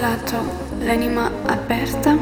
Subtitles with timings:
[0.00, 2.16] l'anima aperta,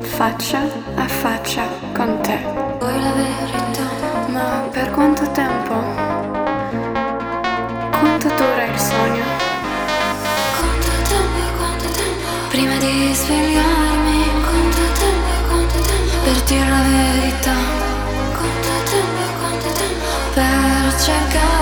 [0.00, 0.62] faccia
[0.94, 2.38] a faccia con te.
[2.78, 3.88] Vuoi la verità?
[4.28, 5.74] Ma per quanto tempo?
[7.98, 9.24] Quanto dura il sogno?
[10.58, 12.28] Quanto tempo, quanto tempo?
[12.48, 16.16] Prima di svegliarmi, quanto tempo, quanto tempo?
[16.24, 17.56] Per dire la verità,
[18.38, 20.06] quanto tempo, quanto tempo?
[20.34, 21.59] Per cercarti,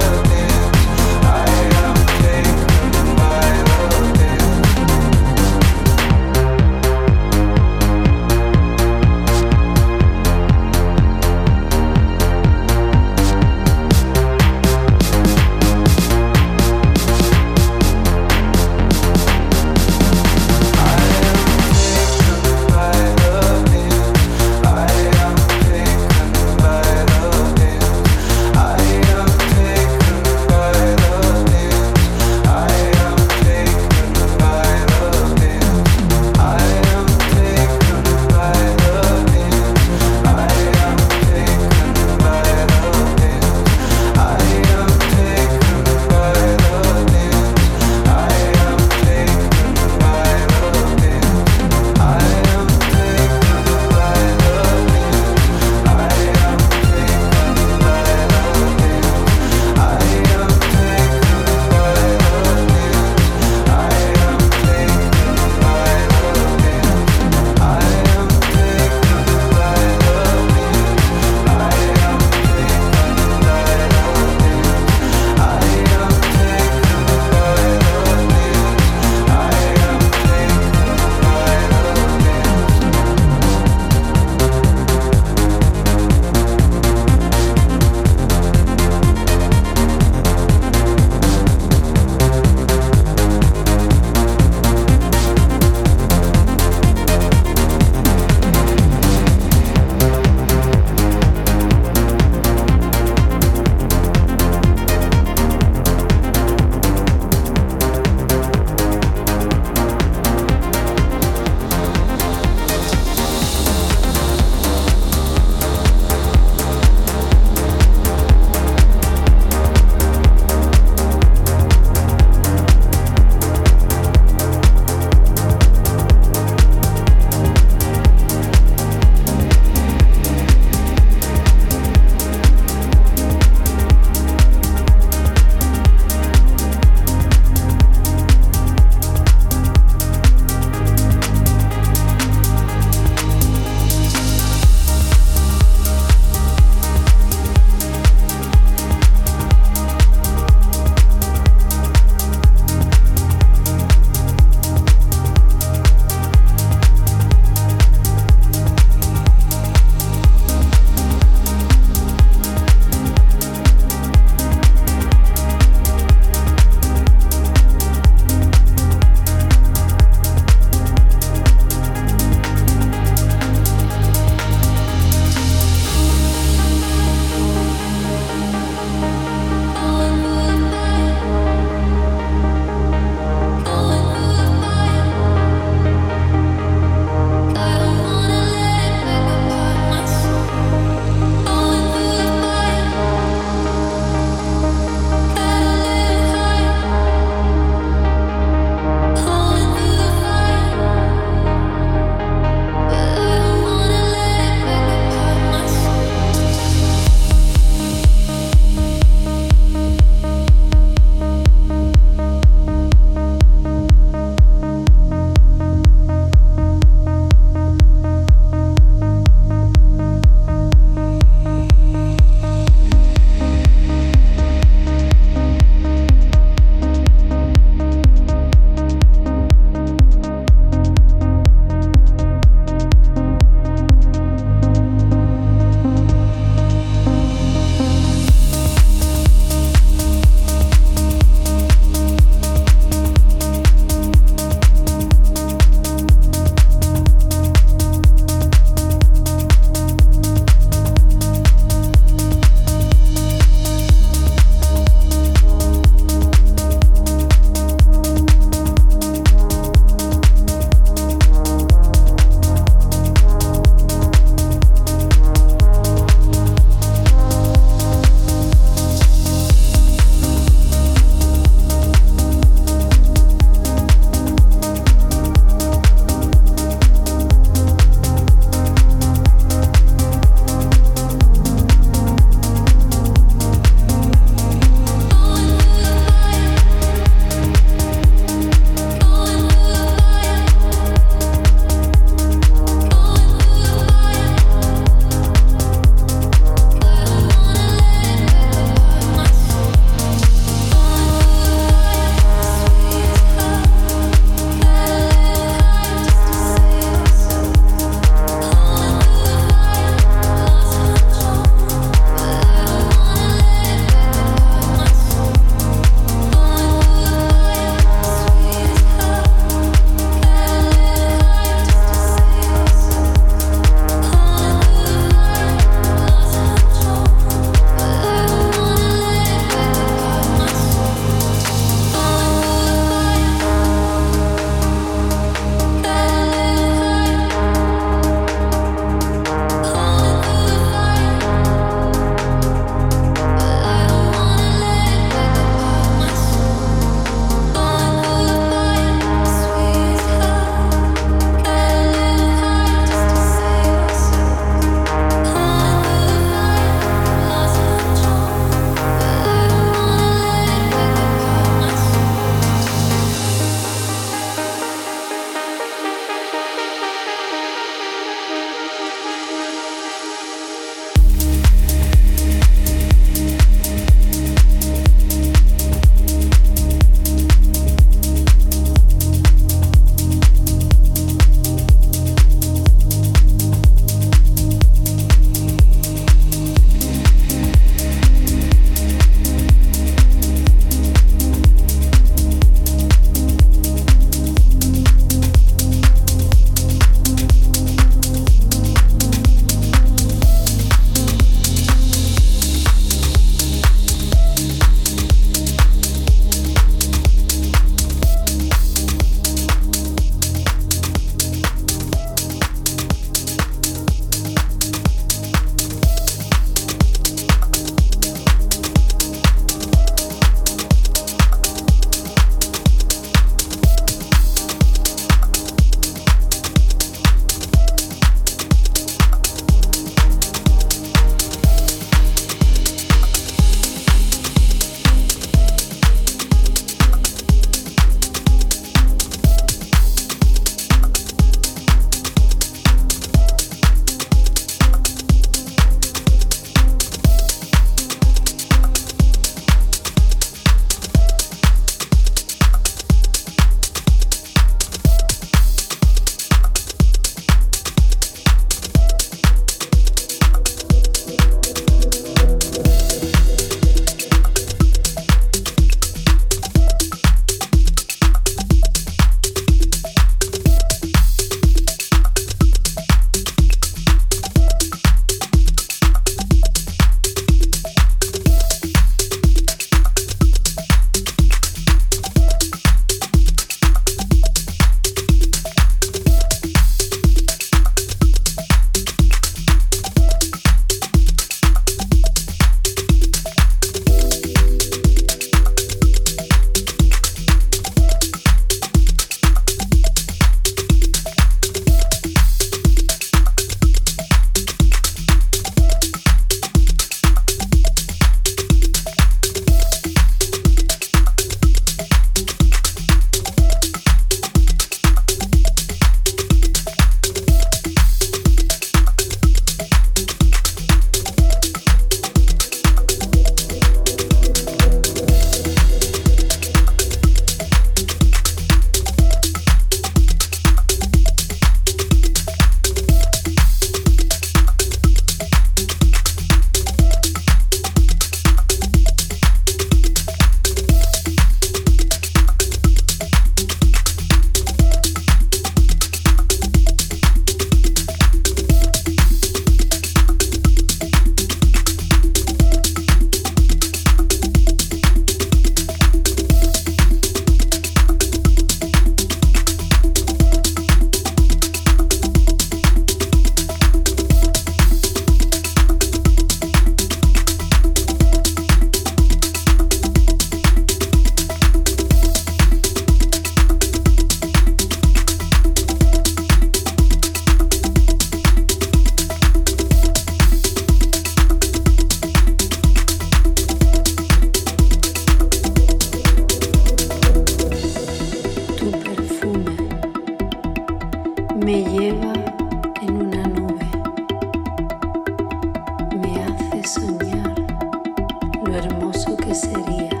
[598.71, 600.00] hermoso que sería.